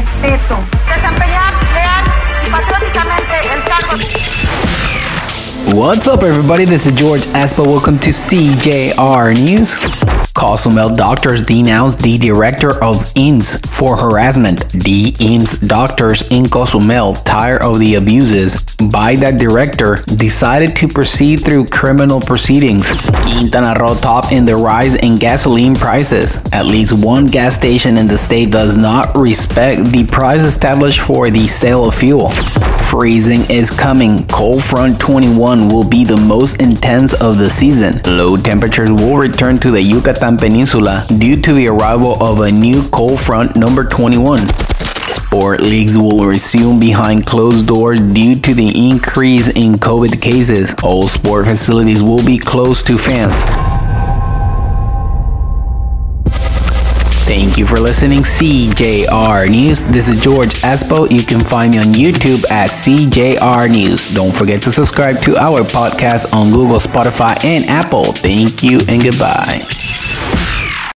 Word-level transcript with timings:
respeto. 0.00 0.56
Desempeñar 0.88 1.52
leal 1.74 2.04
y 2.46 2.50
patrióticamente 2.50 3.34
el 3.52 3.62
cargo. 3.64 3.98
What's 5.76 6.08
up, 6.08 6.22
everybody? 6.22 6.64
This 6.64 6.86
is 6.86 6.94
George 6.94 7.26
Espa. 7.34 7.66
Welcome 7.66 7.98
to 8.00 8.10
CJR 8.10 9.34
News. 9.44 9.76
Cozumel 10.32 10.88
doctors 10.88 11.42
denounce 11.42 11.96
the 11.96 12.16
director 12.16 12.82
of 12.82 12.96
IMSS 13.14 13.66
for 13.66 13.96
harassment. 13.96 14.70
The 14.70 15.12
IMSS 15.18 15.68
doctors 15.68 16.26
in 16.30 16.48
Cozumel, 16.48 17.12
tired 17.12 17.62
of 17.62 17.78
the 17.78 17.96
abuses 17.96 18.69
by 18.88 19.16
that 19.16 19.38
director, 19.38 19.96
decided 20.16 20.76
to 20.76 20.88
proceed 20.88 21.40
through 21.44 21.66
criminal 21.66 22.20
proceedings. 22.20 22.86
Quintana 23.10 23.74
Roo 23.78 23.94
top 23.96 24.32
in 24.32 24.44
the 24.44 24.56
rise 24.56 24.94
in 24.94 25.18
gasoline 25.18 25.74
prices. 25.74 26.38
At 26.52 26.66
least 26.66 26.92
one 26.92 27.26
gas 27.26 27.54
station 27.54 27.96
in 27.96 28.06
the 28.06 28.18
state 28.18 28.50
does 28.50 28.76
not 28.76 29.14
respect 29.16 29.84
the 29.86 30.06
price 30.06 30.42
established 30.42 31.00
for 31.00 31.30
the 31.30 31.46
sale 31.46 31.86
of 31.86 31.94
fuel. 31.94 32.30
Freezing 32.90 33.48
is 33.50 33.70
coming. 33.70 34.26
Cold 34.26 34.62
front 34.62 34.98
21 34.98 35.68
will 35.68 35.84
be 35.84 36.04
the 36.04 36.16
most 36.16 36.60
intense 36.60 37.14
of 37.14 37.38
the 37.38 37.48
season. 37.48 38.00
Low 38.04 38.36
temperatures 38.36 38.90
will 38.90 39.16
return 39.16 39.58
to 39.58 39.70
the 39.70 39.80
Yucatan 39.80 40.36
Peninsula 40.36 41.04
due 41.18 41.40
to 41.40 41.52
the 41.52 41.68
arrival 41.68 42.20
of 42.22 42.40
a 42.40 42.50
new 42.50 42.82
cold 42.90 43.20
front 43.20 43.56
number 43.56 43.84
21. 43.84 44.40
Sport 45.30 45.60
leagues 45.60 45.96
will 45.96 46.26
resume 46.26 46.80
behind 46.80 47.24
closed 47.24 47.68
doors 47.68 48.00
due 48.00 48.34
to 48.34 48.52
the 48.52 48.90
increase 48.90 49.46
in 49.46 49.74
COVID 49.74 50.20
cases. 50.20 50.74
All 50.82 51.04
sport 51.04 51.46
facilities 51.46 52.02
will 52.02 52.26
be 52.26 52.36
closed 52.36 52.84
to 52.88 52.98
fans. 52.98 53.40
Thank 57.26 57.58
you 57.58 57.64
for 57.64 57.78
listening, 57.78 58.22
CJR 58.22 59.48
News. 59.48 59.84
This 59.84 60.08
is 60.08 60.16
George 60.16 60.52
Espo. 60.64 61.08
You 61.08 61.22
can 61.24 61.38
find 61.38 61.74
me 61.74 61.78
on 61.78 61.84
YouTube 61.94 62.50
at 62.50 62.70
CJR 62.70 63.70
News. 63.70 64.12
Don't 64.12 64.34
forget 64.34 64.60
to 64.62 64.72
subscribe 64.72 65.22
to 65.22 65.36
our 65.36 65.62
podcast 65.62 66.32
on 66.32 66.50
Google, 66.50 66.80
Spotify, 66.80 67.38
and 67.44 67.66
Apple. 67.66 68.06
Thank 68.14 68.64
you 68.64 68.80
and 68.88 69.00
goodbye. 69.00 69.60